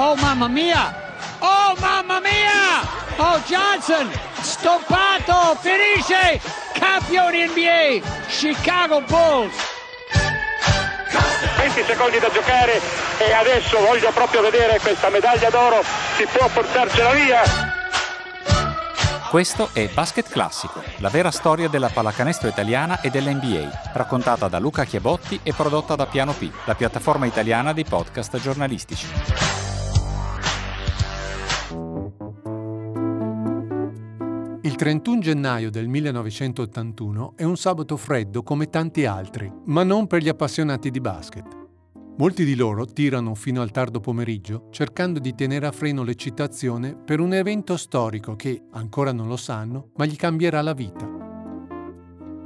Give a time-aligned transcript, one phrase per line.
[0.00, 0.94] Oh mamma mia!
[1.40, 2.86] Oh mamma mia!
[3.16, 4.08] Oh Johnson!
[4.40, 5.58] Stoppato!
[5.58, 6.40] Finisce!
[6.72, 8.06] Campioni NBA!
[8.28, 9.56] Chicago Bulls!
[11.56, 12.80] 20 secondi da giocare
[13.18, 15.82] e adesso voglio proprio vedere questa medaglia d'oro,
[16.16, 17.42] si può portarcela via.
[19.30, 24.84] Questo è Basket Classico, la vera storia della pallacanestro italiana e dell'NBA, raccontata da Luca
[24.84, 29.67] Chiabotti e prodotta da Piano P, la piattaforma italiana dei podcast giornalistici.
[34.78, 40.28] 31 gennaio del 1981 è un sabato freddo come tanti altri, ma non per gli
[40.28, 41.46] appassionati di basket.
[42.18, 47.18] Molti di loro tirano fino al tardo pomeriggio cercando di tenere a freno l'eccitazione per
[47.18, 51.10] un evento storico che, ancora non lo sanno, ma gli cambierà la vita.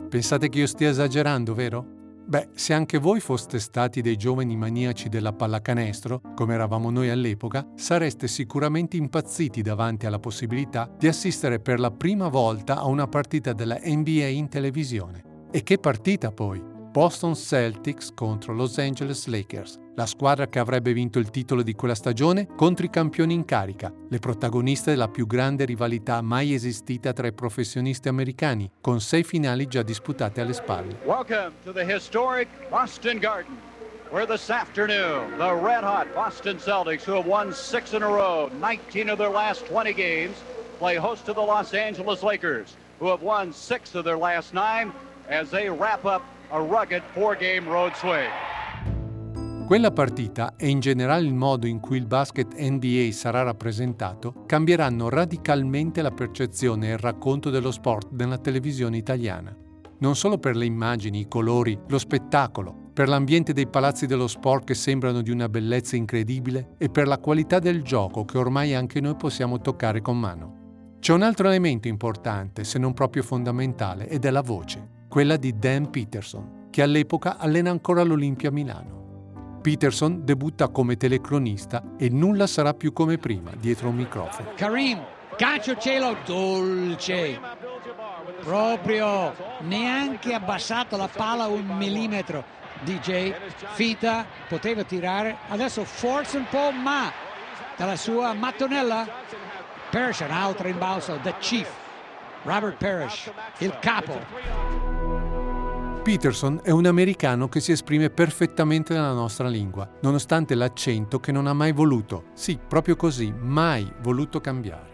[0.08, 1.91] Pensate che io stia esagerando, vero?
[2.24, 7.66] Beh, se anche voi foste stati dei giovani maniaci della pallacanestro, come eravamo noi all'epoca,
[7.74, 13.52] sareste sicuramente impazziti davanti alla possibilità di assistere per la prima volta a una partita
[13.52, 15.48] della NBA in televisione.
[15.50, 16.62] E che partita poi!
[16.92, 21.94] Boston Celtics contro Los Angeles Lakers, la squadra che avrebbe vinto il titolo di quella
[21.94, 27.26] stagione contro i campioni in carica, le protagoniste della più grande rivalità mai esistita tra
[27.26, 30.98] i professionisti americani, con sei finali già disputate alle spalle.
[31.04, 33.56] Welcome to the historic Boston Garden.
[34.10, 38.50] Where this afternoon, the red hot Boston Celtics, who have won six in a row,
[38.60, 40.36] 19 of their last 20 games,
[40.78, 44.92] play host to the Los Angeles Lakers, who have won six of their last nine,
[45.28, 48.28] as they wrap up a rugged four-game road swing.
[49.72, 55.08] Quella partita e in generale il modo in cui il basket NBA sarà rappresentato cambieranno
[55.08, 59.56] radicalmente la percezione e il racconto dello sport nella televisione italiana.
[60.00, 64.64] Non solo per le immagini, i colori, lo spettacolo, per l'ambiente dei palazzi dello sport
[64.66, 69.00] che sembrano di una bellezza incredibile e per la qualità del gioco che ormai anche
[69.00, 70.96] noi possiamo toccare con mano.
[71.00, 75.58] C'è un altro elemento importante, se non proprio fondamentale, ed è la voce quella di
[75.58, 79.01] Dan Peterson, che all'epoca allena ancora l'Olimpia Milano.
[79.62, 84.50] Peterson debutta come telecronista e nulla sarà più come prima dietro un microfono.
[84.56, 85.00] Karim,
[85.36, 87.38] calcio cielo dolce.
[88.40, 92.60] Proprio neanche abbassato la palla un millimetro.
[92.82, 93.32] DJ,
[93.74, 97.12] Fita, poteva tirare, adesso forza un po', ma
[97.76, 99.06] dalla sua mattonella,
[99.90, 101.70] Parrish un altro rimbalzo, The Chief,
[102.42, 105.01] Robert Parrish, il capo.
[106.02, 111.46] Peterson è un americano che si esprime perfettamente nella nostra lingua, nonostante l'accento che non
[111.46, 114.90] ha mai voluto, sì, proprio così, mai voluto cambiare.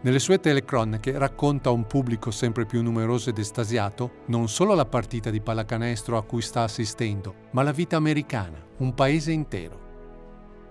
[0.00, 4.86] Nelle sue telecronache racconta a un pubblico sempre più numeroso ed estasiato non solo la
[4.86, 9.81] partita di pallacanestro a cui sta assistendo, ma la vita americana, un paese intero.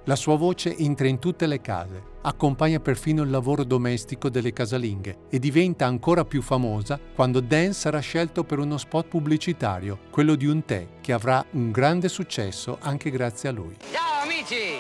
[0.06, 5.28] La sua voce entra in tutte le case, accompagna perfino il lavoro domestico delle casalinghe
[5.30, 10.48] e diventa ancora più famosa quando Dan sarà scelto per uno spot pubblicitario, quello di
[10.48, 13.78] un tè che avrà un grande successo anche grazie a lui.
[13.92, 14.80] Ciao amici!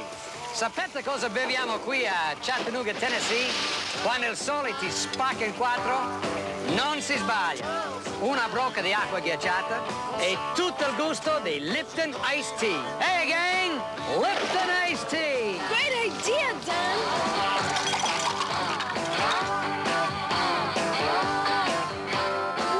[0.53, 3.47] Sapete cosa beviamo qui a Chattanooga, Tennessee?
[4.03, 6.19] Quando il sole ti spacca in quattro?
[6.75, 7.85] Non si sbaglia.
[8.21, 9.81] Una brocca di acqua ghiacciata
[10.17, 12.97] e tutto il gusto di Lipton Iced Tea.
[12.99, 13.60] Hey gang!
[14.13, 15.57] Lipton Iced Tea!
[15.69, 16.97] Great idea, Dan!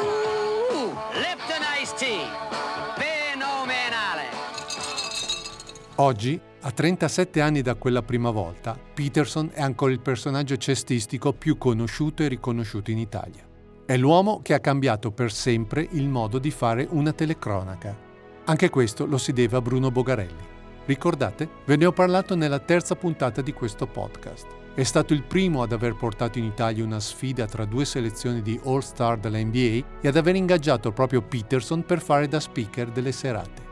[0.02, 2.28] Uh, Lipton Iced Tea!
[2.97, 4.24] Fenomenale!
[5.96, 11.58] Oggi a 37 anni da quella prima volta, Peterson è ancora il personaggio cestistico più
[11.58, 13.48] conosciuto e riconosciuto in Italia.
[13.86, 17.98] È l'uomo che ha cambiato per sempre il modo di fare una telecronaca.
[18.44, 20.50] Anche questo lo si deve a Bruno Bogarelli.
[20.91, 21.47] Ricordate?
[21.63, 24.46] Ve ne ho parlato nella terza puntata di questo podcast.
[24.74, 28.59] È stato il primo ad aver portato in Italia una sfida tra due selezioni di
[28.66, 33.69] All-Star dell'NBA e ad aver ingaggiato proprio Peterson per fare da speaker delle serate.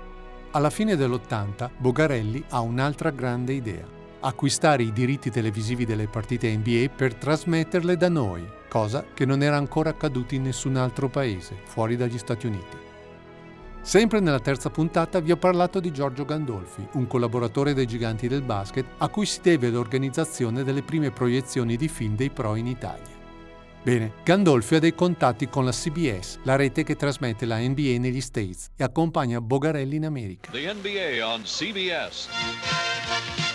[0.52, 3.86] Alla fine dell'80 Bogarelli ha un'altra grande idea,
[4.22, 9.58] acquistare i diritti televisivi delle partite NBA per trasmetterle da noi, cosa che non era
[9.58, 12.89] ancora accaduta in nessun altro paese, fuori dagli Stati Uniti.
[13.90, 18.44] Sempre nella terza puntata vi ho parlato di Giorgio Gandolfi, un collaboratore dei giganti del
[18.44, 23.18] basket a cui si deve l'organizzazione delle prime proiezioni di film dei pro in Italia.
[23.82, 28.22] Bene, Gandolfi ha dei contatti con la CBS, la rete che trasmette la NBA negli
[28.22, 30.52] States e accompagna Bogarelli in America.
[30.52, 33.49] The NBA on CBS.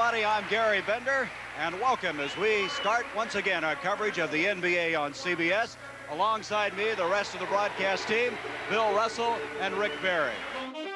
[0.00, 0.24] Everybody.
[0.24, 1.28] I'm Gary Bender.
[1.58, 5.76] and welcome as we start once again our coverage of the NBA on CBS.
[6.10, 8.32] Alongside me, the rest of the broadcast team,
[8.70, 10.32] Bill Russell and Rick Barry.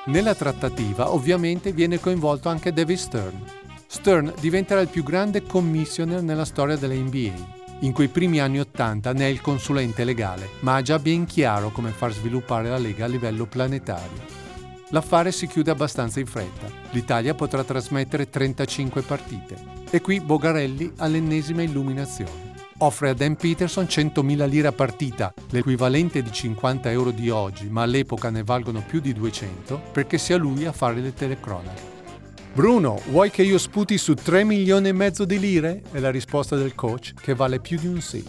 [0.06, 3.44] Nella trattativa ovviamente viene coinvolto anche David Stern.
[3.86, 7.62] Stern diventerà il più grande commissioner nella storia della NBA.
[7.80, 11.68] In quei primi anni Ottanta ne è il consulente legale, ma ha già ben chiaro
[11.70, 14.43] come far sviluppare la Lega a livello planetario.
[14.94, 16.68] L'affare si chiude abbastanza in fretta.
[16.90, 19.56] L'Italia potrà trasmettere 35 partite.
[19.90, 22.52] E qui Bogarelli ha l'ennesima illuminazione.
[22.78, 27.82] Offre a Dan Peterson 100.000 lire a partita, l'equivalente di 50 euro di oggi, ma
[27.82, 31.92] all'epoca ne valgono più di 200, perché sia lui a fare le telecronache.
[32.52, 35.82] Bruno, vuoi che io sputi su 3 milioni e mezzo di lire?
[35.90, 38.24] È la risposta del coach, che vale più di un sì.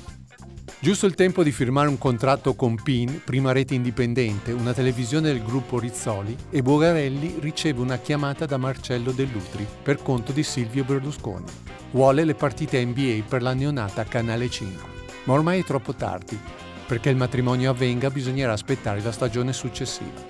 [0.85, 5.43] Giusto il tempo di firmare un contratto con PIN, prima rete indipendente, una televisione del
[5.43, 11.45] gruppo Rizzoli, e Bogarelli riceve una chiamata da Marcello Dell'Utri per conto di Silvio Berlusconi.
[11.89, 14.89] Vuole le partite NBA per la neonata Canale 5.
[15.23, 16.39] Ma ormai è troppo tardi.
[16.85, 20.23] Perché il matrimonio avvenga bisognerà aspettare la stagione successiva.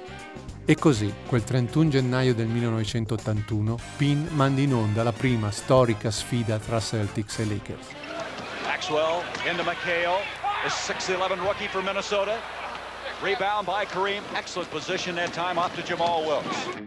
[0.64, 6.60] E così, quel 31 gennaio del 1981, PIN manda in onda la prima storica sfida
[6.60, 7.88] tra Celtics e Lakers.
[8.86, 10.22] Maxwell into McHale,
[10.66, 12.40] a 6'11 rookie for Minnesota.
[13.22, 14.24] Rebound by Kareem.
[14.34, 16.84] Excellent position that time off to Jamal Wilkes.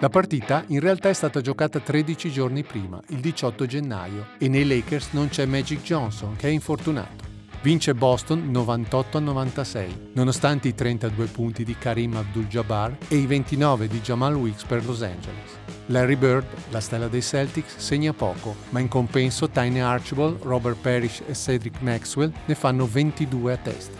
[0.00, 4.66] La partita in realtà è stata giocata 13 giorni prima, il 18 gennaio, e nei
[4.66, 7.33] Lakers non c'è Magic Johnson, che è infortunato.
[7.64, 13.88] Vince Boston 98 a 96, nonostante i 32 punti di Karim Abdul-Jabbar e i 29
[13.88, 15.56] di Jamal Weeks per Los Angeles.
[15.86, 21.22] Larry Bird, la stella dei Celtics, segna poco, ma in compenso Tiny Archibald, Robert Parrish
[21.26, 23.98] e Cedric Maxwell ne fanno 22 a testa.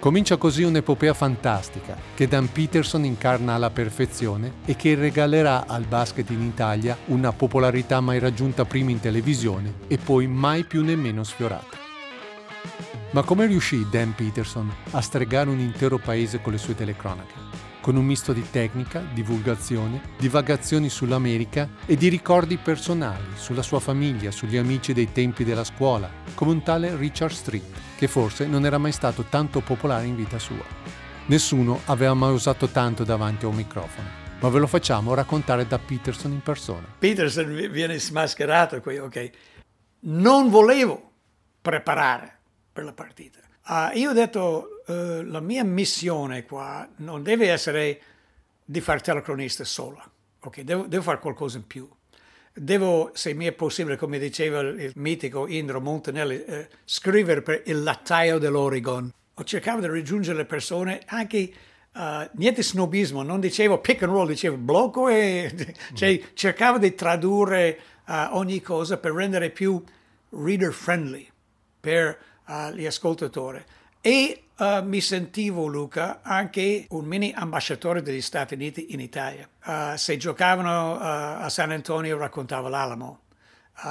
[0.00, 6.30] Comincia così un'epopea fantastica che Dan Peterson incarna alla perfezione e che regalerà al basket
[6.30, 11.81] in Italia una popolarità mai raggiunta prima in televisione e poi mai più nemmeno sfiorata.
[13.12, 17.50] Ma come riuscì Dan Peterson a stregare un intero paese con le sue telecronache?
[17.82, 24.30] Con un misto di tecnica, divulgazione, divagazioni sull'America e di ricordi personali sulla sua famiglia,
[24.30, 27.64] sugli amici dei tempi della scuola, come un tale Richard Street,
[27.98, 30.64] che forse non era mai stato tanto popolare in vita sua.
[31.26, 34.08] Nessuno aveva mai usato tanto davanti a un microfono,
[34.40, 36.86] ma ve lo facciamo raccontare da Peterson in persona.
[36.98, 39.30] Peterson viene smascherato qui, ok.
[40.04, 41.10] Non volevo
[41.60, 42.31] preparare
[42.72, 43.38] per la partita.
[43.66, 48.00] Uh, io ho detto, uh, la mia missione qua non deve essere
[48.64, 50.08] di fare telecronista sola,
[50.40, 50.60] ok?
[50.62, 51.88] Devo, devo fare qualcosa in più.
[52.54, 57.82] Devo, se mi è possibile, come diceva il mitico Indro Montanelli, eh, scrivere per il
[57.82, 59.12] lattaio dell'Oregon.
[59.34, 61.52] Ho cercato di raggiungere le persone anche
[61.94, 67.78] Uh, niente snobismo, non dicevo pick and roll, dicevo blocco e cioè, cercavo di tradurre
[68.06, 69.84] uh, ogni cosa per rendere più
[70.30, 71.28] reader friendly
[71.78, 72.16] per
[72.46, 73.62] uh, gli ascoltatori.
[74.00, 79.48] E uh, mi sentivo, Luca, anche un mini ambasciatore degli Stati Uniti in Italia.
[79.64, 83.20] Uh, se giocavano uh, a San Antonio raccontavo l'Alamo.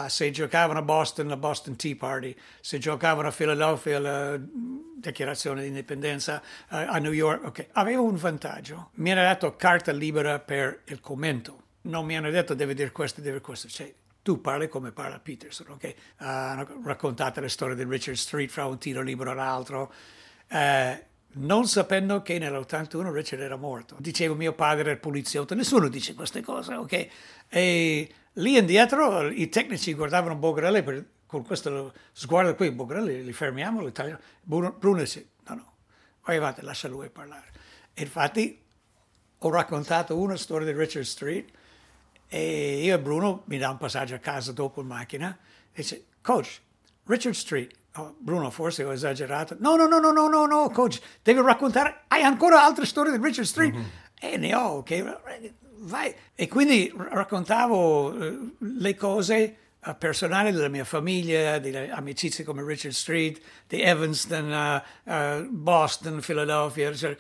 [0.08, 5.68] Se giocavano a Boston, la Boston Tea Party, se giocavano a Philadelphia, la dichiarazione di
[5.68, 8.92] indipendenza, a New York, ok, avevo un vantaggio.
[8.98, 11.64] Mi hanno dato carta libera per il commento.
[11.82, 13.68] Non mi hanno detto devi dire questo, devi dire questo.
[13.68, 15.84] Cioè, tu parli come parla Peterson, ok?
[15.84, 19.94] Uh, hanno raccontato le storie di Richard Street fra un tiro libero e l'altro.
[20.50, 23.96] Uh, non sapendo che nell'81 Richard era morto.
[24.00, 27.08] Dicevo mio padre era poliziotto, nessuno dice queste cose, ok?
[27.48, 33.82] E lì indietro i tecnici guardavano Bogarelli per, con questo sguardo qui, Bogarelli li fermiamo,
[33.82, 34.20] l'italiano.
[34.42, 35.74] Bruno, Bruno dice, no, no,
[36.26, 37.52] vai avanti, lascia lui parlare.
[37.94, 38.62] E infatti
[39.40, 41.50] ho raccontato una storia di Richard Street
[42.34, 45.38] e io e Bruno mi dà un passaggio a casa dopo in macchina
[45.74, 46.62] e dice, coach,
[47.04, 49.58] Richard Street, Oh, Bruno, forse ho esagerato.
[49.60, 52.04] No, no, no, no, no, no, no, coach, devi raccontare.
[52.08, 53.74] Hai ancora altre storie di Richard Street?
[53.74, 53.86] Mm-hmm.
[54.18, 55.20] E ne ho, ok?
[55.80, 56.16] Vai.
[56.34, 62.94] E quindi raccontavo uh, le cose uh, personali della mia famiglia, delle amicizie come Richard
[62.94, 66.96] Street, di Evanston, uh, Boston, Philadelphia.
[66.96, 67.18] Cioè,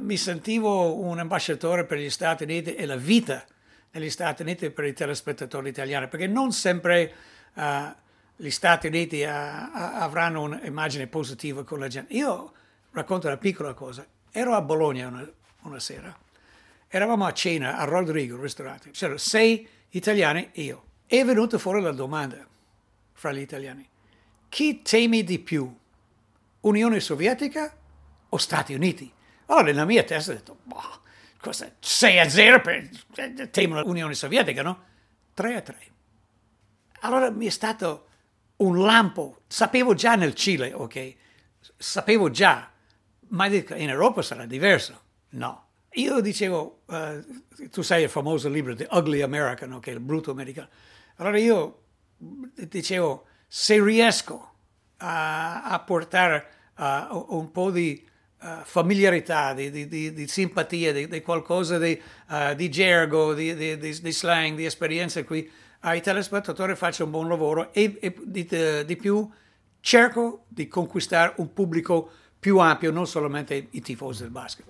[0.00, 3.44] mi sentivo un ambasciatore per gli Stati Uniti e la vita
[3.90, 7.14] negli Stati Uniti per i telespettatori italiani, perché non sempre
[8.36, 12.14] gli Stati Uniti a, avranno un'immagine positiva con la gente.
[12.14, 12.52] Io
[12.92, 14.06] racconto una piccola cosa.
[14.30, 15.28] Ero a Bologna una,
[15.62, 16.16] una sera.
[16.86, 18.90] Eravamo a cena a Rodrigo, il ristorante.
[18.90, 20.84] C'erano sei italiani e io.
[21.06, 22.46] È venuta fuori la domanda
[23.12, 23.88] fra gli italiani.
[24.48, 25.76] Chi temi di più?
[26.60, 27.74] Unione Sovietica
[28.28, 29.12] o Stati Uniti?
[29.46, 31.00] Allora nella mia testa ho detto, boh,
[31.40, 32.90] cosa, 6 a 0 per,
[33.50, 34.84] temo l'Unione Sovietica, no?
[35.34, 35.78] 3 a 3
[37.00, 38.06] Allora mi è stato
[38.56, 41.14] un lampo, sapevo già nel Cile, ok?
[41.76, 42.70] Sapevo già,
[43.28, 45.00] ma in Europa sarà diverso.
[45.30, 45.66] No.
[45.92, 49.86] Io dicevo, uh, tu sai il famoso libro The Ugly American, ok?
[49.88, 50.68] Il brutto americano.
[51.16, 51.82] Allora io
[52.16, 54.52] dicevo, se riesco
[54.98, 58.07] a, a portare uh, un po' di
[58.40, 64.64] uh, familiarità, di, di, di, di, simpatia, di, qualcosa di, uh, gergo, di, slang, di
[64.64, 69.28] esperienza qui ai telespettatori faccio un buon lavoro e, e di, più
[69.80, 74.66] cerco di conquistare un pubblico più ampio, non solamente i tifosi del basket.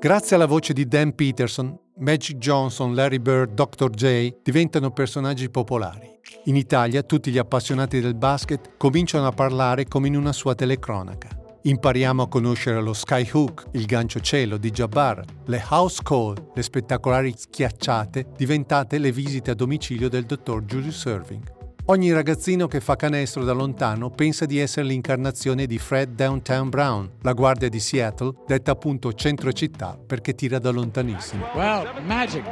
[0.00, 3.90] Grazie alla voce di Dan Peterson, Magic Johnson, Larry Bird, Dr.
[3.90, 6.17] J diventano personaggi popolari.
[6.44, 11.28] In Italia tutti gli appassionati del basket cominciano a parlare come in una sua telecronaca.
[11.62, 17.34] Impariamo a conoscere lo skyhook, il gancio cielo di Jabbar, le house call, le spettacolari
[17.36, 21.57] schiacciate diventate le visite a domicilio del dottor Julius Serving.
[21.90, 27.10] Ogni ragazzino che fa canestro da lontano pensa di essere l'incarnazione di Fred Downtown Brown,
[27.22, 31.46] la guardia di Seattle, detta appunto centro città perché tira da lontanissimo.
[31.54, 32.44] Well, Magic,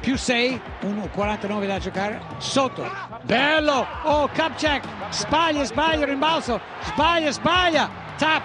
[0.00, 2.82] più 6, 1,49 da giocare, sotto,
[3.24, 8.42] bello, oh, cup check, sbaglia, sbaglia, rimbalzo, sbaglia, sbaglia, tap,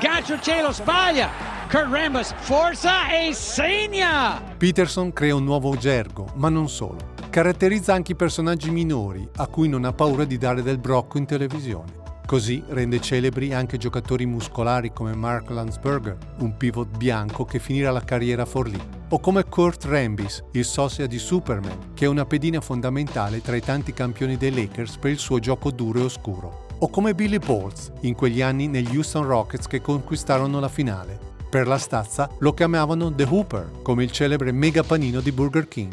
[0.00, 1.28] gancio cielo, sbaglia,
[1.68, 4.40] Kurt Rambus, forza e segna!
[4.56, 9.66] Peterson crea un nuovo gergo, ma non solo caratterizza anche i personaggi minori, a cui
[9.66, 12.02] non ha paura di dare del brocco in televisione.
[12.24, 18.04] Così rende celebri anche giocatori muscolari come Mark Landsberger, un pivot bianco che finirà la
[18.04, 22.60] carriera a Forlì, o come Kurt Rambis, il sosia di Superman, che è una pedina
[22.60, 26.88] fondamentale tra i tanti campioni dei Lakers per il suo gioco duro e oscuro, o
[26.88, 31.18] come Billy Pauls, in quegli anni negli Houston Rockets che conquistarono la finale.
[31.50, 35.92] Per la stazza lo chiamavano The Hooper, come il celebre mega panino di Burger King.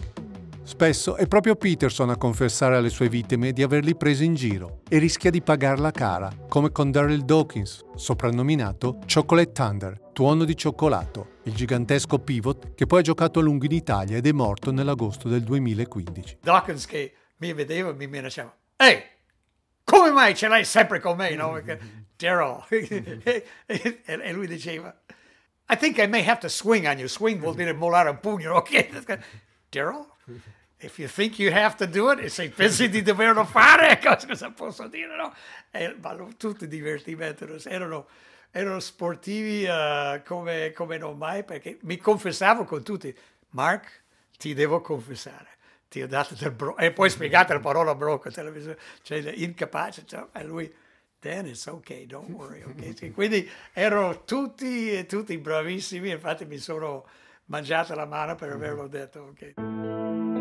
[0.72, 5.00] Spesso è proprio Peterson a confessare alle sue vittime di averli presi in giro e
[5.00, 11.54] rischia di pagarla cara, come con Daryl Dawkins, soprannominato Chocolate Thunder, tuono di cioccolato, il
[11.54, 15.44] gigantesco pivot che poi ha giocato a lungo in Italia ed è morto nell'agosto del
[15.44, 16.38] 2015.
[16.42, 19.04] Dawkins che mi vedeva e mi minacciava, ehi,
[19.84, 21.36] come mai ce l'hai sempre con me?
[21.36, 21.62] No?
[22.16, 22.64] Daryl.
[23.66, 25.02] e lui diceva,
[25.70, 27.10] I think I may have to swing on you.
[27.10, 29.20] Swing vuol dire mollare un pugno, ok?
[29.70, 30.08] Daryl?
[30.82, 34.52] If you think you have to do it, e sei pensi di doverlo fare, cosa
[34.52, 35.34] posso dire, no?
[35.72, 38.08] E, ma tutti divertimenti, erano,
[38.52, 43.16] erano sportivi uh, come, come non mai, perché mi confessavo con tutti,
[43.50, 44.02] Mark,
[44.38, 45.48] ti devo confessare,
[45.88, 47.96] ti ho dato del bro, e poi spiegate la parola
[48.32, 50.74] televisione, cioè incapace, cioè, e lui,
[51.20, 53.12] then it's okay, don't worry, okay?
[53.12, 57.06] Quindi erano tutti, tutti bravissimi, infatti mi sono
[57.46, 60.41] mangiato la mano per averlo detto, ok?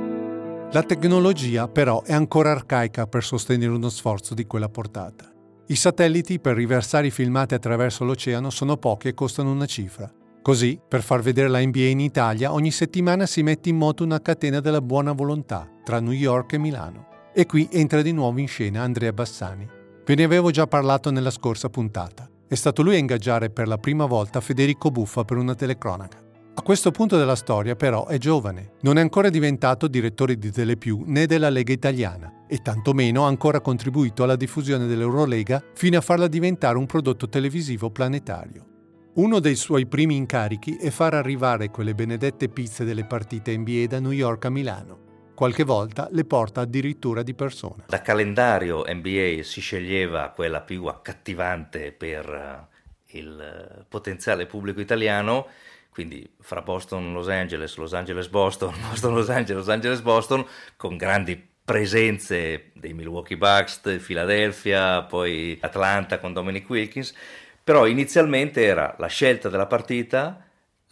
[0.73, 5.29] La tecnologia però è ancora arcaica per sostenere uno sforzo di quella portata.
[5.67, 10.09] I satelliti per riversare i filmati attraverso l'oceano sono pochi e costano una cifra.
[10.41, 14.23] Così, per far vedere la NBA in Italia, ogni settimana si mette in moto una
[14.23, 17.09] catena della buona volontà tra New York e Milano.
[17.35, 19.69] E qui entra di nuovo in scena Andrea Bassani.
[20.05, 22.31] Ve ne avevo già parlato nella scorsa puntata.
[22.47, 26.30] È stato lui a ingaggiare per la prima volta Federico Buffa per una telecronaca.
[26.61, 31.05] A questo punto della storia però è giovane, non è ancora diventato direttore di Telepiù
[31.07, 36.29] né della Lega Italiana e tantomeno ha ancora contribuito alla diffusione dell'Eurolega fino a farla
[36.29, 38.67] diventare un prodotto televisivo planetario.
[39.15, 43.99] Uno dei suoi primi incarichi è far arrivare quelle benedette pizze delle partite NBA da
[43.99, 45.33] New York a Milano.
[45.35, 47.85] Qualche volta le porta addirittura di persona.
[47.87, 55.47] Da calendario NBA si sceglieva quella più accattivante per eh, il eh, potenziale pubblico italiano
[55.91, 60.97] quindi fra Boston, Los Angeles, Los Angeles, Boston, Boston, Los Angeles, Los Angeles, Boston, con
[60.97, 67.15] grandi presenze dei Milwaukee Bucks, Philadelphia, poi Atlanta con Dominic Wilkins,
[67.63, 70.45] però inizialmente era la scelta della partita,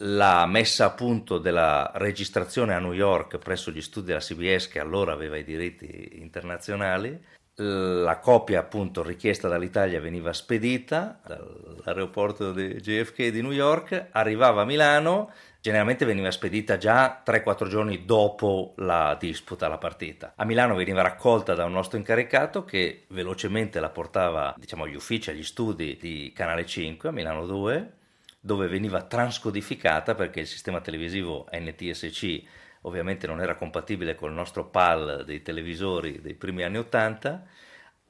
[0.03, 4.79] la messa a punto della registrazione a New York presso gli studi della CBS che
[4.79, 7.21] allora aveva i diritti internazionali,
[7.61, 14.65] la copia appunto richiesta dall'Italia veniva spedita dall'aeroporto di JFK di New York, arrivava a
[14.65, 20.33] Milano, generalmente veniva spedita già 3-4 giorni dopo la disputa, la partita.
[20.37, 25.29] A Milano veniva raccolta da un nostro incaricato che velocemente la portava diciamo, agli uffici,
[25.29, 27.91] agli studi di Canale 5 a Milano 2,
[28.39, 32.41] dove veniva transcodificata perché il sistema televisivo NTSC
[32.89, 37.45] ovviamente non era compatibile con il nostro PAL dei televisori dei primi anni 80,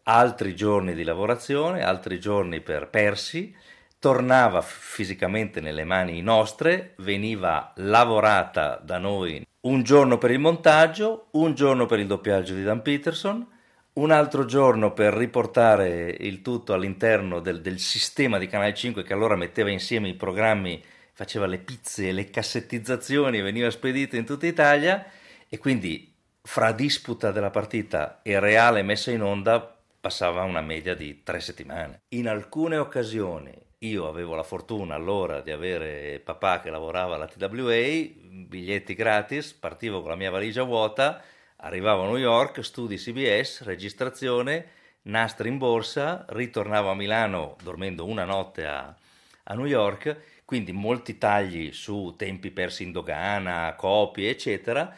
[0.03, 3.55] altri giorni di lavorazione, altri giorni per persi,
[4.00, 11.53] tornava fisicamente nelle mani nostre, veniva lavorata da noi un giorno per il montaggio, un
[11.53, 13.45] giorno per il doppiaggio di Dan Peterson,
[13.93, 19.13] un altro giorno per riportare il tutto all'interno del, del, sistema di Canale 5 che
[19.13, 20.81] allora metteva insieme i programmi,
[21.19, 25.05] faceva le pizze e le cassettizzazioni veniva spedito in tutta Italia
[25.49, 29.59] e quindi fra disputa della partita e reale messa in onda
[29.99, 32.03] passava una media di tre settimane.
[32.09, 38.07] In alcune occasioni io avevo la fortuna allora di avere papà che lavorava alla TWA,
[38.47, 41.21] biglietti gratis, partivo con la mia valigia vuota,
[41.57, 44.67] arrivavo a New York, studi CBS, registrazione,
[45.01, 48.95] nastri in borsa, ritornavo a Milano dormendo una notte a,
[49.43, 54.91] a New York, quindi molti tagli su tempi persi in dogana, copie, eccetera,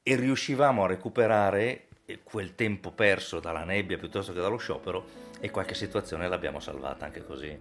[0.00, 1.88] e riuscivamo a recuperare
[2.22, 5.04] quel tempo perso dalla nebbia piuttosto che dallo sciopero
[5.40, 7.58] e qualche situazione l'abbiamo salvata anche così.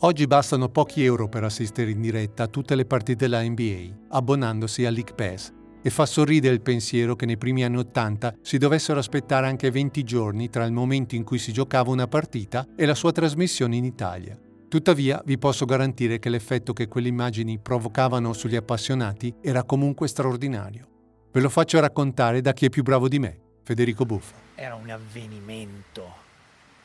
[0.00, 4.84] Oggi bastano pochi euro per assistere in diretta a tutte le partite della NBA, abbonandosi
[4.84, 5.50] a League Pass,
[5.80, 10.04] e fa sorridere il pensiero che nei primi anni Ottanta si dovessero aspettare anche 20
[10.04, 13.86] giorni tra il momento in cui si giocava una partita e la sua trasmissione in
[13.86, 14.38] Italia.
[14.72, 20.88] Tuttavia vi posso garantire che l'effetto che quelle immagini provocavano sugli appassionati era comunque straordinario.
[21.30, 24.34] Ve lo faccio raccontare da chi è più bravo di me, Federico Buffa.
[24.54, 26.14] Era un avvenimento,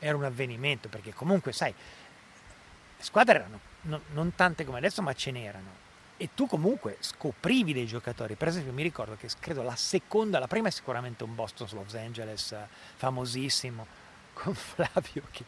[0.00, 5.14] era un avvenimento perché comunque sai, le squadre erano no, non tante come adesso, ma
[5.14, 5.70] ce n'erano.
[6.18, 8.34] E tu comunque scoprivi dei giocatori.
[8.34, 11.94] Per esempio, mi ricordo che credo la seconda, la prima è sicuramente un Boston Los
[11.94, 12.54] Angeles
[12.96, 13.86] famosissimo
[14.34, 15.44] con Flavio che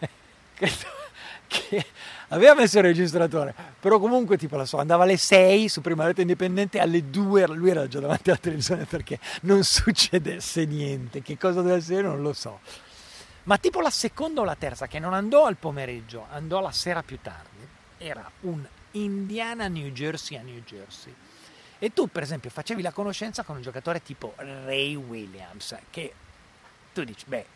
[0.54, 1.03] credo
[2.28, 6.22] aveva messo il registratore, però comunque tipo la so, andava alle 6 su prima rete
[6.22, 11.62] indipendente, alle 2 lui era già davanti alla televisione perché non succedesse niente, che cosa
[11.62, 12.60] deve essere non lo so
[13.44, 17.02] ma tipo la seconda o la terza che non andò al pomeriggio, andò la sera
[17.02, 17.66] più tardi,
[17.98, 21.14] era un Indiana New Jersey a New Jersey.
[21.78, 26.14] E tu, per esempio, facevi la conoscenza con un giocatore tipo Ray Williams, che
[26.94, 27.46] tu dici, beh,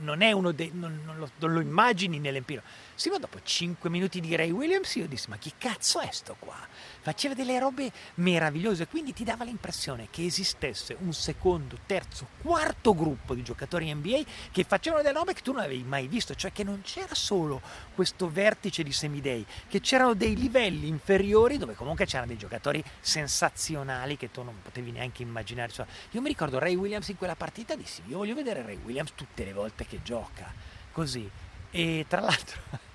[0.00, 0.70] non è uno dei.
[0.74, 2.62] non, non, lo, non lo immagini nell'empiro.
[3.00, 6.36] Sì, ma dopo 5 minuti di Ray Williams io dissi: Ma che cazzo è sto
[6.38, 6.58] qua?
[7.00, 13.32] Faceva delle robe meravigliose, quindi ti dava l'impressione che esistesse un secondo, terzo, quarto gruppo
[13.32, 14.20] di giocatori NBA
[14.52, 17.62] che facevano delle robe che tu non avevi mai visto, cioè che non c'era solo
[17.94, 24.18] questo vertice di semidei, che c'erano dei livelli inferiori dove comunque c'erano dei giocatori sensazionali
[24.18, 25.72] che tu non potevi neanche immaginare.
[25.72, 29.12] Cioè, io mi ricordo Ray Williams in quella partita, dissi: Io voglio vedere Ray Williams
[29.14, 30.52] tutte le volte che gioca,
[30.92, 31.26] così.
[31.72, 32.88] E tra l'altro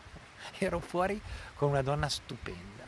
[0.59, 1.19] ero fuori
[1.55, 2.83] con una donna stupenda.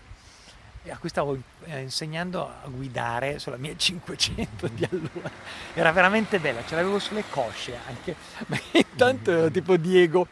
[0.89, 5.29] A cui stavo eh, insegnando a guidare sulla mia 500 di allora.
[5.73, 8.15] Era veramente bella, ce l'avevo sulle cosce anche,
[8.47, 10.27] ma intanto ero tipo Diego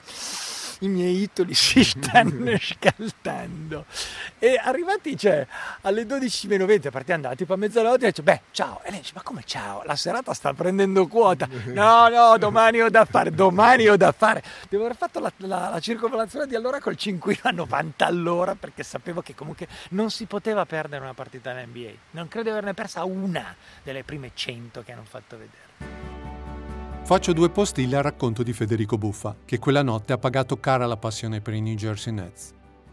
[0.80, 3.86] i miei itoli si stanno scaldando.
[4.40, 5.46] E arrivati cioè,
[5.82, 8.82] alle 12.20, partiamo andati tipo a mezzanotte, dice, beh, ciao.
[8.84, 9.84] E lei dice, ma come ciao?
[9.84, 11.48] La serata sta prendendo quota.
[11.66, 14.44] No, no, domani ho da fare, domani ho da fare.
[14.70, 18.84] Devo aver fatto la, la, la circolazione di allora col 5 a 90 all'ora, perché
[18.84, 21.92] sapevo che comunque non si poteva perdere una partita in NBA.
[22.12, 26.25] Non credo di averne persa una delle prime 100 che hanno fatto vedere.
[27.06, 30.98] Faccio due postille al racconto di Federico Buffa, che quella notte ha pagato cara la
[30.98, 32.52] passione per i New Jersey Nets.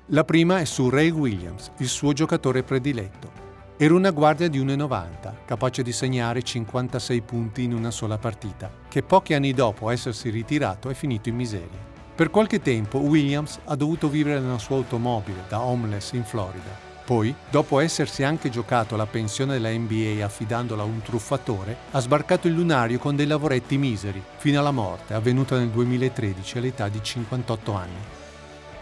[0.08, 3.30] La prima è su Ray Williams, il suo giocatore prediletto.
[3.78, 9.02] Era una guardia di 1,90, capace di segnare 56 punti in una sola partita, che
[9.02, 11.90] pochi anni dopo essersi ritirato è finito in miseria.
[12.14, 17.34] Per qualche tempo Williams ha dovuto vivere nella sua automobile da homeless in Florida poi,
[17.50, 22.54] dopo essersi anche giocato la pensione della NBA affidandola a un truffatore, ha sbarcato il
[22.54, 28.00] lunario con dei lavoretti miseri, fino alla morte, avvenuta nel 2013 all'età di 58 anni.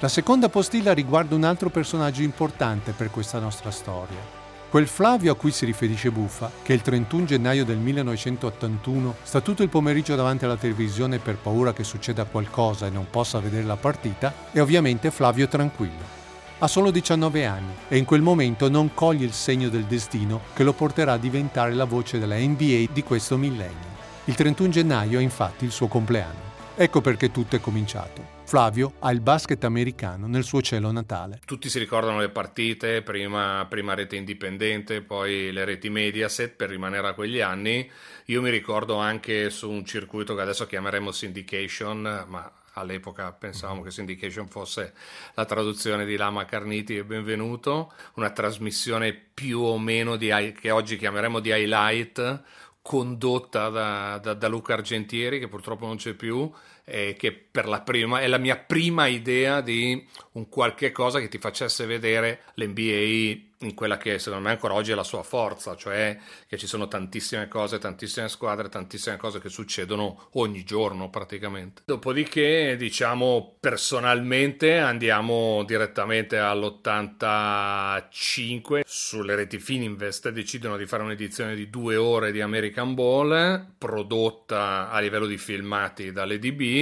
[0.00, 4.38] La seconda postilla riguarda un altro personaggio importante per questa nostra storia.
[4.70, 9.64] Quel Flavio a cui si riferisce Buffa, che il 31 gennaio del 1981 sta tutto
[9.64, 13.76] il pomeriggio davanti alla televisione per paura che succeda qualcosa e non possa vedere la
[13.76, 16.19] partita, è ovviamente Flavio Tranquillo.
[16.62, 20.62] Ha solo 19 anni e in quel momento non coglie il segno del destino che
[20.62, 23.88] lo porterà a diventare la voce della NBA di questo millennio.
[24.26, 26.48] Il 31 gennaio è infatti il suo compleanno.
[26.76, 28.38] Ecco perché tutto è cominciato.
[28.44, 31.40] Flavio ha il basket americano nel suo cielo natale.
[31.46, 37.08] Tutti si ricordano le partite, prima, prima, rete indipendente, poi le reti Mediaset per rimanere
[37.08, 37.90] a quegli anni.
[38.26, 43.90] Io mi ricordo anche su un circuito che adesso chiameremo syndication, ma all'epoca pensavamo che
[43.90, 44.94] Syndication fosse
[45.34, 50.96] la traduzione di Lama Carniti e Benvenuto, una trasmissione più o meno di, che oggi
[50.96, 52.42] chiameremo di highlight
[52.82, 56.50] condotta da, da, da Luca Argentieri, che purtroppo non c'è più,
[56.90, 61.28] e che per la prima, è la mia prima idea di un qualche cosa che
[61.28, 65.76] ti facesse vedere l'NBA in quella che secondo me ancora oggi è la sua forza,
[65.76, 71.82] cioè che ci sono tantissime cose, tantissime squadre, tantissime cose che succedono ogni giorno praticamente.
[71.84, 81.96] Dopodiché, diciamo, personalmente andiamo direttamente all'85 sulle reti Fininvest decidono di fare un'edizione di due
[81.96, 86.12] ore di American Ball prodotta a livello di filmati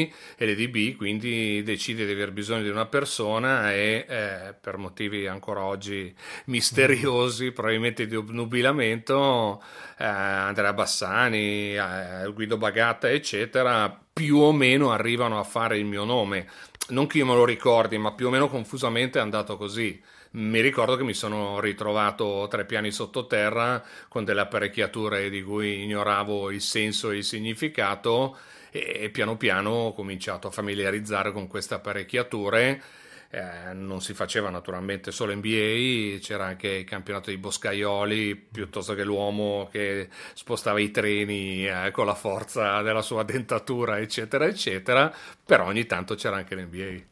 [0.06, 5.26] dall'EDB e l'EDB quindi decide di aver bisogno di una persona e eh, per motivi
[5.26, 6.14] ancora oggi
[6.46, 9.62] mi misteriosi, probabilmente di obnubilamento,
[9.98, 16.04] eh, Andrea Bassani, eh, Guido Bagatta, eccetera, più o meno arrivano a fare il mio
[16.04, 16.48] nome.
[16.88, 20.00] Non che io me lo ricordi, ma più o meno confusamente è andato così.
[20.30, 26.50] Mi ricordo che mi sono ritrovato tre piani sottoterra con delle apparecchiature di cui ignoravo
[26.50, 28.36] il senso e il significato
[28.70, 32.82] e piano piano ho cominciato a familiarizzare con queste apparecchiature
[33.30, 39.04] eh, non si faceva naturalmente solo NBA, c'era anche il campionato di Boscaioli piuttosto che
[39.04, 45.12] l'uomo che spostava i treni eh, con la forza della sua dentatura, eccetera, eccetera,
[45.44, 47.06] però ogni tanto c'era anche l'NBA.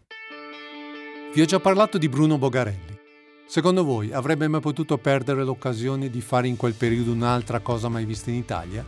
[1.34, 3.05] Vi ho già parlato di Bruno Bogarelli.
[3.48, 8.04] Secondo voi avrebbe mai potuto perdere l'occasione di fare in quel periodo un'altra cosa mai
[8.04, 8.84] vista in Italia?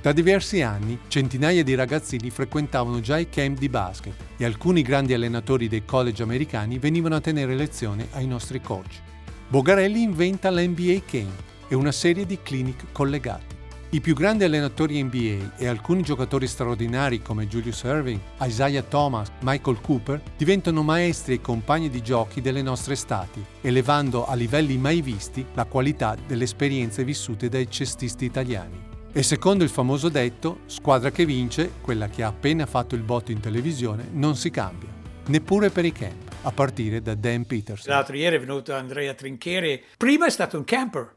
[0.00, 5.14] Da diversi anni centinaia di ragazzini frequentavano già i camp di basket e alcuni grandi
[5.14, 9.00] allenatori dei college americani venivano a tenere lezione ai nostri coach.
[9.48, 13.53] Bogarelli inventa l'NBA Camp e una serie di clinic collegati.
[13.94, 19.80] I più grandi allenatori NBA e alcuni giocatori straordinari come Julius Irving, Isaiah Thomas, Michael
[19.80, 25.46] Cooper diventano maestri e compagni di giochi delle nostre estati, elevando a livelli mai visti
[25.54, 28.82] la qualità delle esperienze vissute dai cestisti italiani.
[29.12, 33.30] E secondo il famoso detto, squadra che vince, quella che ha appena fatto il botto
[33.30, 34.88] in televisione, non si cambia,
[35.26, 37.94] neppure per i camp, a partire da Dan Peterson.
[37.94, 41.14] L'altro ieri è venuto Andrea Trinchieri, prima è stato un camper,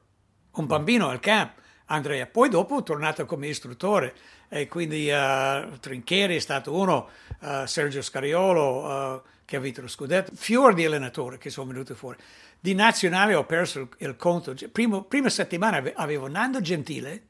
[0.51, 4.13] un bambino al camp, Andrea, poi dopo è tornato come istruttore
[4.49, 7.09] e quindi uh, Trinchieri è stato uno,
[7.41, 11.93] uh, Sergio Scariolo uh, che ha vinto lo scudetto, fior di allenatori che sono venuti
[11.93, 12.17] fuori.
[12.59, 17.27] Di nazionale ho perso il, il conto, Primo, prima settimana avevo Nando Gentile,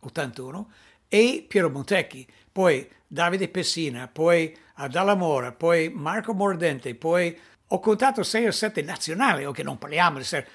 [0.00, 0.70] 81,
[1.08, 4.56] e Piero Montecchi, poi Davide Pessina, poi
[4.88, 10.18] Dalla Mora, poi Marco Mordente, poi ho contato 6 o 7 nazionali, ok, non parliamo
[10.18, 10.46] di ser-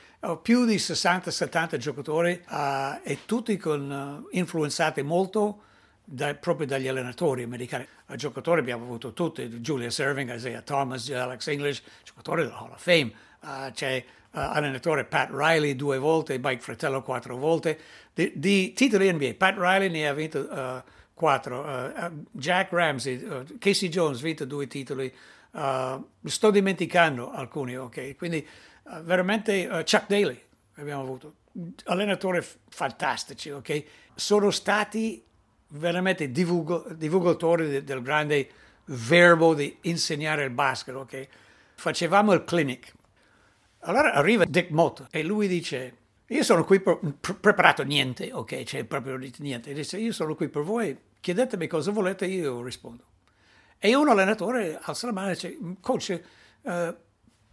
[0.42, 5.62] più di 60-70 giocatori uh, e tutti con, uh, influenzati molto
[6.04, 7.88] da, proprio dagli allenatori americani.
[8.08, 12.82] A giocatori abbiamo avuto tutti, Julius Irving, Isaiah Thomas, Alex English, giocatori della Hall of
[12.82, 13.12] Fame.
[13.42, 17.80] Uh, c'è allenatore Pat Riley due volte, Mike Fratello quattro volte.
[18.14, 20.82] Di, di titoli NBA, Pat Riley ne ha vinto uh,
[21.14, 21.92] quattro,
[22.32, 25.12] Jack Ramsey, Casey Jones ha vinto due titoli,
[26.24, 28.16] sto dimenticando alcuni, ok?
[28.16, 28.48] Quindi
[29.04, 30.42] veramente Chuck Daly
[30.76, 31.36] abbiamo avuto,
[31.86, 33.84] allenatori fantastici, ok?
[34.16, 35.24] Sono stati
[35.70, 38.50] veramente divulgo, divulgatori de, del grande
[38.86, 41.28] verbo di insegnare il basket, ok?
[41.76, 42.94] Facevamo il clinic,
[43.82, 45.96] allora arriva Dick Mott e lui dice,
[46.28, 47.00] io sono qui per
[47.40, 49.74] preparato niente, ok, cioè proprio niente.
[49.74, 53.04] Dice, io sono qui per voi, chiedetemi cosa volete, io rispondo.
[53.80, 56.20] E un allenatore alza la mano e dice, coach,
[56.62, 56.96] uh,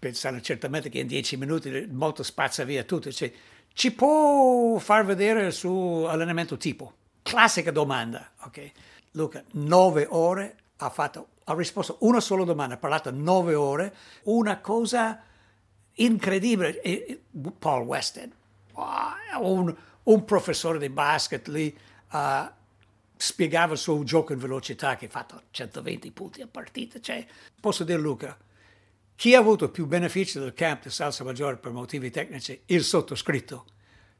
[0.04, 3.32] pensando certamente che in dieci minuti molto spazza via tutto, dice,
[3.72, 6.92] ci può far vedere il suo allenamento tipo?
[7.22, 8.70] Classica domanda, ok?
[9.12, 14.58] Luca, nove ore ha fatto, ha risposto una sola domanda, ha parlato nove ore, una
[14.58, 15.22] cosa
[15.94, 17.22] incredibile.
[17.58, 18.30] Paul Weston,
[19.40, 21.74] un, un, professore di basket lì,
[22.10, 22.46] uh,
[23.16, 27.00] spiegava il suo gioco in velocità che ha fatto 120 punti a partita.
[27.00, 27.26] Cioè,
[27.58, 28.36] posso dire Luca,
[29.16, 32.60] chi ha avuto più benefici del camp di Salsa Maggiore per motivi tecnici?
[32.66, 33.64] Il sottoscritto.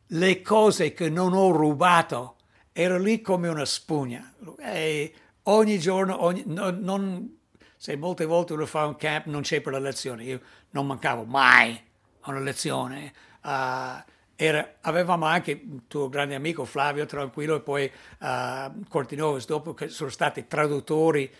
[0.09, 2.37] Le cose che non ho rubato
[2.73, 4.35] ero lì come una spugna.
[4.59, 7.39] E ogni giorno, ogni, no, non,
[7.77, 11.25] se molte volte uno fa un camp non c'è per la lezione, io non mancavo
[11.25, 11.79] mai
[12.21, 13.13] a una lezione.
[13.43, 14.03] Uh,
[14.37, 19.89] era, avevamo anche il tuo grande amico Flavio Tranquillo e poi uh, Cortinovis dopo che
[19.89, 21.31] sono stati traduttori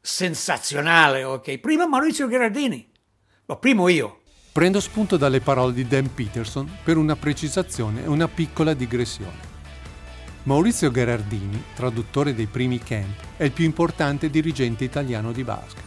[0.00, 1.58] sensazionali, ok?
[1.58, 2.90] Prima Maurizio Gherardini,
[3.48, 4.18] ma primo io.
[4.52, 9.56] Prendo spunto dalle parole di Dan Peterson per una precisazione e una piccola digressione.
[10.42, 15.82] Maurizio Gherardini, traduttore dei primi camp, è il più importante dirigente italiano di basket.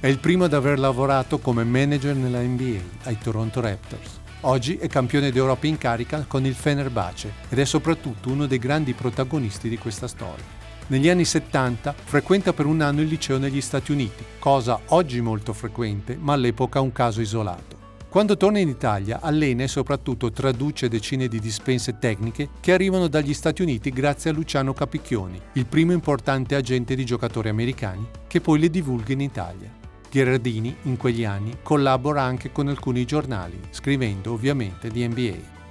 [0.00, 4.20] È il primo ad aver lavorato come manager nella NBA ai Toronto Raptors.
[4.42, 8.94] Oggi è campione d'Europa in carica con il Fenerbahce ed è soprattutto uno dei grandi
[8.94, 10.61] protagonisti di questa storia.
[10.92, 15.54] Negli anni 70 frequenta per un anno il liceo negli Stati Uniti, cosa oggi molto
[15.54, 17.78] frequente, ma all'epoca un caso isolato.
[18.10, 23.32] Quando torna in Italia allena e soprattutto traduce decine di dispense tecniche che arrivano dagli
[23.32, 28.58] Stati Uniti grazie a Luciano Capicchioni, il primo importante agente di giocatori americani, che poi
[28.58, 29.72] le divulga in Italia.
[30.10, 35.61] Gherardini, in quegli anni, collabora anche con alcuni giornali, scrivendo ovviamente di NBA.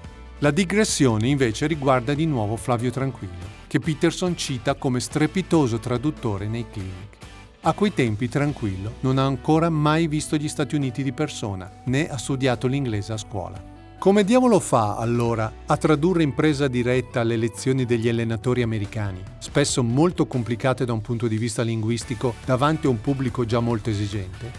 [0.43, 6.65] La digressione invece riguarda di nuovo Flavio Tranquillo, che Peterson cita come strepitoso traduttore nei
[6.67, 7.15] clinic.
[7.61, 12.09] A quei tempi Tranquillo non ha ancora mai visto gli Stati Uniti di persona, né
[12.09, 13.63] ha studiato l'inglese a scuola.
[13.99, 19.83] Come diavolo fa allora a tradurre in presa diretta le lezioni degli allenatori americani, spesso
[19.83, 24.51] molto complicate da un punto di vista linguistico, davanti a un pubblico già molto esigente?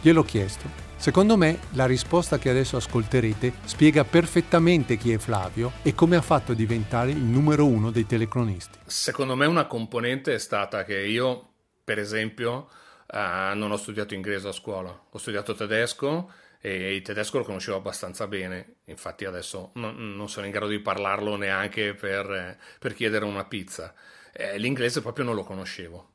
[0.00, 0.87] Gliel'ho chiesto.
[0.98, 6.20] Secondo me la risposta che adesso ascolterete spiega perfettamente chi è Flavio e come ha
[6.20, 8.80] fatto a diventare il numero uno dei telecronisti.
[8.84, 11.52] Secondo me una componente è stata che io,
[11.84, 12.68] per esempio,
[13.06, 17.76] eh, non ho studiato inglese a scuola, ho studiato tedesco e il tedesco lo conoscevo
[17.76, 23.24] abbastanza bene, infatti adesso non, non sono in grado di parlarlo neanche per, per chiedere
[23.24, 23.94] una pizza.
[24.32, 26.14] Eh, l'inglese proprio non lo conoscevo,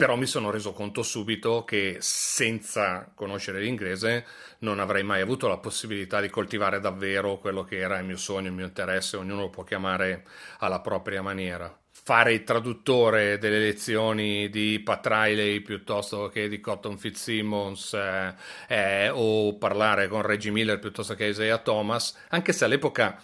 [0.00, 4.24] però mi sono reso conto subito che senza conoscere l'inglese
[4.60, 8.46] non avrei mai avuto la possibilità di coltivare davvero quello che era il mio sogno,
[8.46, 10.24] il mio interesse, ognuno lo può chiamare
[10.60, 11.78] alla propria maniera.
[11.90, 18.34] Fare il traduttore delle lezioni di Pat Riley piuttosto che di Cotton Fitzsimmons eh,
[18.68, 23.22] eh, o parlare con Reggie Miller piuttosto che Isaiah Thomas, anche se all'epoca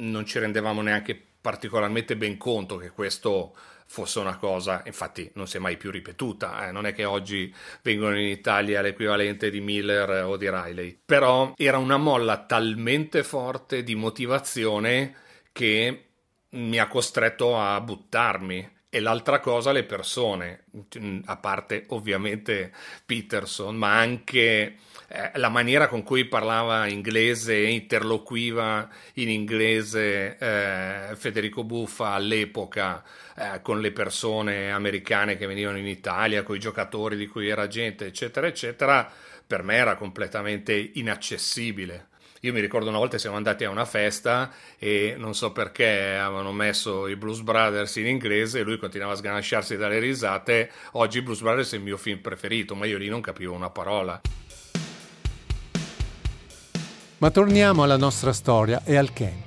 [0.00, 3.54] non ci rendevamo neanche particolarmente ben conto che questo
[3.90, 6.72] fosse una cosa, infatti non si è mai più ripetuta, eh?
[6.72, 11.78] non è che oggi vengono in Italia l'equivalente di Miller o di Riley, però era
[11.78, 15.14] una molla talmente forte di motivazione
[15.52, 16.04] che
[16.50, 18.76] mi ha costretto a buttarmi.
[18.90, 20.64] E l'altra cosa, le persone,
[21.26, 22.72] a parte ovviamente
[23.04, 24.76] Peterson, ma anche
[25.10, 33.02] eh, la maniera con cui parlava inglese e interloquiva in inglese eh, Federico Buffa all'epoca
[33.34, 37.66] eh, con le persone americane che venivano in Italia, con i giocatori di cui era
[37.68, 39.10] gente, eccetera, eccetera,
[39.46, 42.08] per me era completamente inaccessibile.
[42.42, 46.52] Io mi ricordo una volta siamo andati a una festa e non so perché avevano
[46.52, 50.70] messo i Blues Brothers in inglese e lui continuava a sganasciarsi dalle risate.
[50.92, 54.20] Oggi Blues Brothers è il mio film preferito, ma io lì non capivo una parola.
[57.20, 59.46] Ma torniamo alla nostra storia e al camp.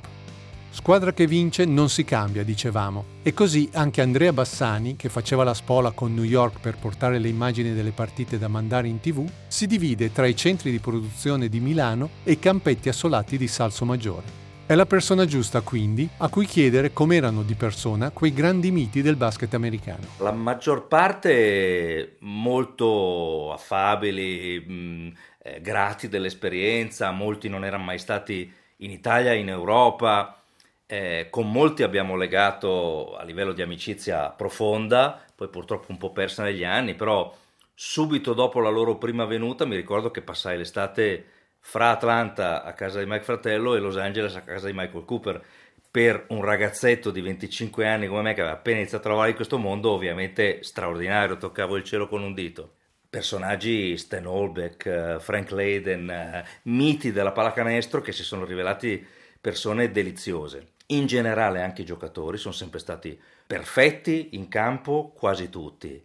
[0.71, 3.05] Squadra che vince non si cambia, dicevamo.
[3.23, 7.29] E così anche Andrea Bassani, che faceva la spola con New York per portare le
[7.29, 11.61] immagini delle partite da mandare in tv, si divide tra i centri di produzione di
[11.61, 14.39] Milano e i campetti assolati di Salso Maggiore.
[14.65, 19.17] È la persona giusta, quindi, a cui chiedere com'erano di persona quei grandi miti del
[19.17, 20.07] basket americano.
[20.19, 28.91] La maggior parte molto affabili, mh, eh, grati dell'esperienza, molti non erano mai stati in
[28.91, 30.41] Italia, in Europa,
[30.85, 36.43] eh, con molti abbiamo legato a livello di amicizia profonda, poi purtroppo un po' persa
[36.43, 37.35] negli anni, però
[37.73, 41.25] subito dopo la loro prima venuta mi ricordo che passai l'estate
[41.59, 45.43] fra Atlanta a casa di Mike Fratello e Los Angeles a casa di Michael Cooper.
[45.91, 49.37] Per un ragazzetto di 25 anni come me che aveva appena iniziato a lavorare in
[49.37, 52.75] questo mondo, ovviamente straordinario, toccavo il cielo con un dito
[53.11, 59.05] personaggi Stan Holbeck, eh, Frank Layden, eh, miti della pallacanestro che si sono rivelati
[59.39, 66.01] persone deliziose in generale anche i giocatori sono sempre stati perfetti in campo, quasi tutti.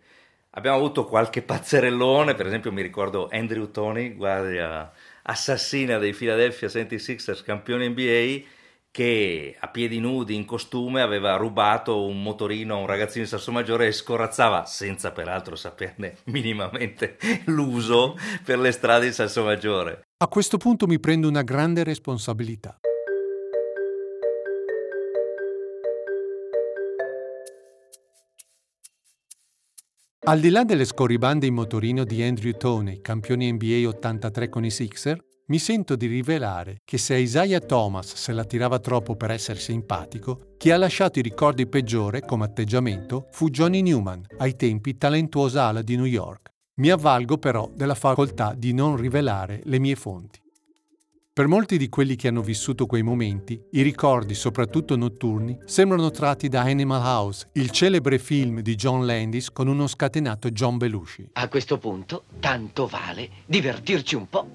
[0.50, 4.90] Abbiamo avuto qualche pazzerellone, per esempio mi ricordo Andrew Tony, guardia
[5.22, 8.42] assassina dei Philadelphia 76ers, campione NBA,
[8.96, 13.52] che a piedi nudi in costume aveva rubato un motorino a un ragazzino di Sasso
[13.52, 20.04] Maggiore e scorazzava, senza peraltro saperne minimamente l'uso, per le strade di Sasso Maggiore.
[20.16, 22.78] A questo punto mi prendo una grande responsabilità.
[30.20, 34.70] Al di là delle scorribande in motorino di Andrew Toney, campione NBA 83 con i
[34.70, 39.60] Sixer, mi sento di rivelare che se Isaiah Thomas se la tirava troppo per essere
[39.60, 45.66] simpatico, chi ha lasciato i ricordi peggiore come atteggiamento fu Johnny Newman, ai tempi talentuosa
[45.66, 46.50] ala di New York.
[46.78, 50.40] Mi avvalgo però della facoltà di non rivelare le mie fonti.
[51.32, 56.48] Per molti di quelli che hanno vissuto quei momenti, i ricordi, soprattutto notturni, sembrano tratti
[56.48, 61.28] da Animal House, il celebre film di John Landis con uno scatenato John Belushi.
[61.34, 64.48] A questo punto, tanto vale divertirci un po'.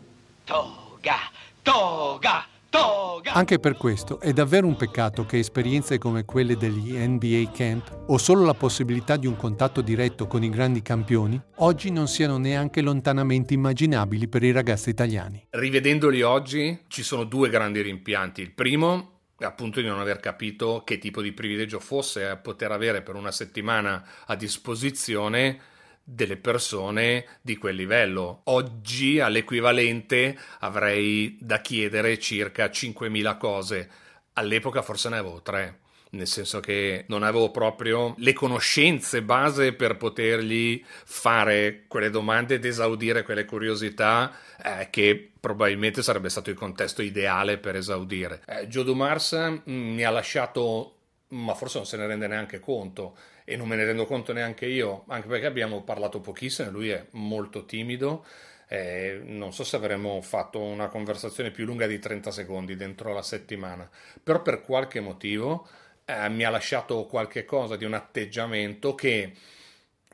[1.63, 7.49] Toga, toga, Anche per questo è davvero un peccato che esperienze come quelle degli NBA
[7.51, 12.07] Camp o solo la possibilità di un contatto diretto con i grandi campioni oggi non
[12.07, 15.47] siano neanche lontanamente immaginabili per i ragazzi italiani.
[15.49, 18.41] Rivedendoli oggi ci sono due grandi rimpianti.
[18.41, 23.01] Il primo è appunto di non aver capito che tipo di privilegio fosse poter avere
[23.01, 25.59] per una settimana a disposizione
[26.03, 28.41] delle persone di quel livello.
[28.45, 33.89] Oggi all'equivalente avrei da chiedere circa 5.000 cose,
[34.33, 35.79] all'epoca forse ne avevo 3
[36.11, 42.65] nel senso che non avevo proprio le conoscenze base per potergli fare quelle domande ed
[42.65, 48.41] esaudire quelle curiosità eh, che probabilmente sarebbe stato il contesto ideale per esaudire.
[48.45, 49.35] Eh, Joe Dumars
[49.69, 50.95] mm, mi ha lasciato,
[51.29, 53.15] ma forse non se ne rende neanche conto,
[53.51, 57.05] e non me ne rendo conto neanche io, anche perché abbiamo parlato pochissimo, lui è
[57.11, 58.25] molto timido.
[58.67, 63.21] Eh, non so se avremmo fatto una conversazione più lunga di 30 secondi dentro la
[63.21, 63.89] settimana,
[64.23, 65.67] però per qualche motivo
[66.05, 69.33] eh, mi ha lasciato qualche cosa di un atteggiamento che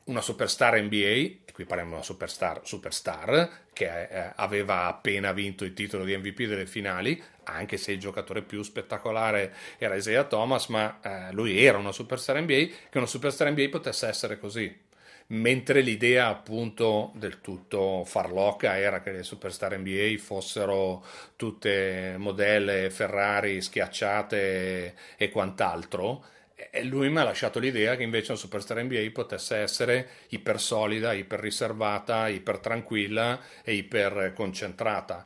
[0.05, 5.63] una superstar NBA, e qui parliamo di una superstar, superstar che eh, aveva appena vinto
[5.63, 10.67] il titolo di MVP delle finali, anche se il giocatore più spettacolare era Isaiah Thomas,
[10.67, 14.85] ma eh, lui era una superstar NBA, che una superstar NBA potesse essere così.
[15.29, 21.03] Mentre l'idea appunto del tutto farlocca era che le superstar NBA fossero
[21.35, 26.23] tutte modelle Ferrari schiacciate e quant'altro,
[26.71, 31.13] e lui mi ha lasciato l'idea che invece una superstar NBA potesse essere iper solida,
[31.13, 35.25] iper riservata, iper tranquilla e iper concentrata.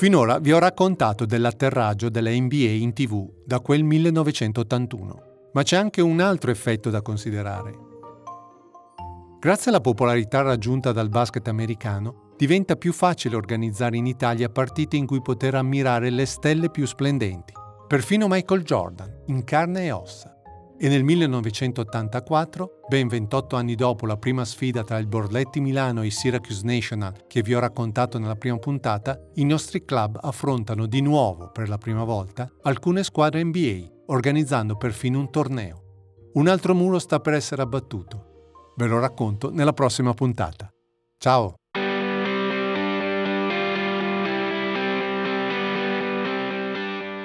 [0.00, 6.00] Finora vi ho raccontato dell'atterraggio della NBA in tv da quel 1981, ma c'è anche
[6.00, 7.74] un altro effetto da considerare.
[9.38, 15.04] Grazie alla popolarità raggiunta dal basket americano, diventa più facile organizzare in Italia partite in
[15.04, 17.52] cui poter ammirare le stelle più splendenti,
[17.86, 20.34] perfino Michael Jordan, in carne e ossa.
[20.82, 26.06] E nel 1984, ben 28 anni dopo la prima sfida tra il Borletti Milano e
[26.06, 31.02] il Syracuse National che vi ho raccontato nella prima puntata, i nostri club affrontano di
[31.02, 35.82] nuovo, per la prima volta, alcune squadre NBA, organizzando perfino un torneo.
[36.32, 38.72] Un altro muro sta per essere abbattuto.
[38.76, 40.72] Ve lo racconto nella prossima puntata.
[41.18, 41.59] Ciao!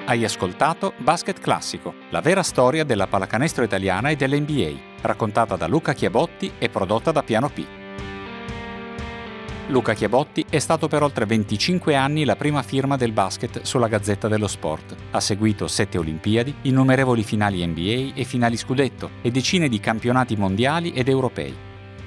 [0.08, 5.94] Hai ascoltato Basket Classico, la vera storia della pallacanestro italiana e dell'NBA, raccontata da Luca
[5.94, 7.66] Chiabotti e prodotta da Piano P.
[9.66, 14.28] Luca Chiabotti è stato per oltre 25 anni la prima firma del basket sulla Gazzetta
[14.28, 14.94] dello Sport.
[15.10, 20.92] Ha seguito sette Olimpiadi, innumerevoli finali NBA e finali scudetto e decine di campionati mondiali
[20.92, 21.65] ed europei.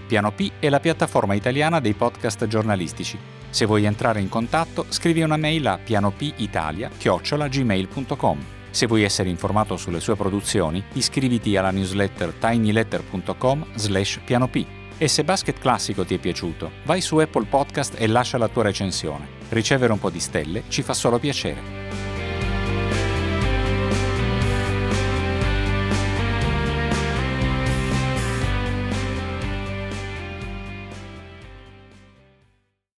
[0.09, 5.23] Piano P è la piattaforma italiana dei podcast giornalistici se vuoi entrare in contatto, scrivi
[5.23, 8.37] una mail a pianopitalia.gmail.com.
[8.71, 14.63] Se vuoi essere informato sulle sue produzioni, iscriviti alla newsletter tinyletter.com slash pianop.
[15.01, 18.61] E se Basket Classico ti è piaciuto, vai su Apple Podcast e lascia la tua
[18.63, 19.27] recensione.
[19.49, 22.08] Ricevere un po' di stelle ci fa solo piacere.